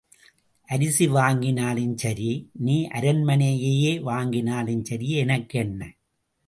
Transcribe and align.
அரிசி 0.69 1.07
வாங்கினாலும் 1.07 1.93
சரி, 1.95 2.31
நீ 2.59 2.87
அரண்மனையையே 2.87 3.93
வாங்கினாலும் 4.01 4.83
சரி, 4.83 5.09
எனக்கென்ன? 5.15 5.81